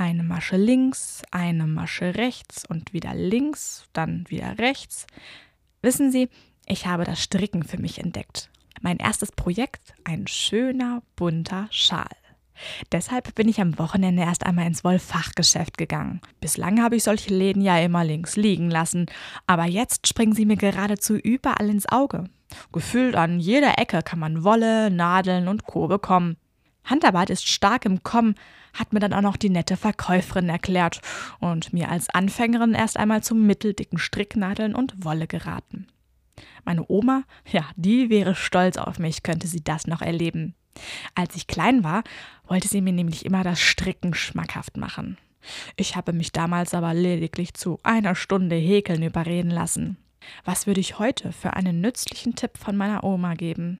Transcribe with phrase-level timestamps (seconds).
[0.00, 5.06] Eine Masche links, eine Masche rechts und wieder links, dann wieder rechts.
[5.82, 6.30] Wissen Sie,
[6.64, 8.48] ich habe das Stricken für mich entdeckt.
[8.80, 12.08] Mein erstes Projekt, ein schöner, bunter Schal.
[12.92, 16.22] Deshalb bin ich am Wochenende erst einmal ins Wollfachgeschäft gegangen.
[16.40, 19.04] Bislang habe ich solche Läden ja immer links liegen lassen,
[19.46, 22.24] aber jetzt springen sie mir geradezu überall ins Auge.
[22.72, 25.88] Gefühlt an jeder Ecke kann man Wolle, Nadeln und Co.
[25.88, 26.38] bekommen.
[26.84, 28.34] Handarbeit ist stark im Kommen,
[28.74, 31.00] hat mir dann auch noch die nette Verkäuferin erklärt
[31.40, 35.86] und mir als Anfängerin erst einmal zu mitteldicken Stricknadeln und Wolle geraten.
[36.64, 40.54] Meine Oma, ja, die wäre stolz auf mich, könnte sie das noch erleben.
[41.14, 42.02] Als ich klein war,
[42.46, 45.18] wollte sie mir nämlich immer das Stricken schmackhaft machen.
[45.76, 49.96] Ich habe mich damals aber lediglich zu einer Stunde Häkeln überreden lassen.
[50.44, 53.78] Was würde ich heute für einen nützlichen Tipp von meiner Oma geben?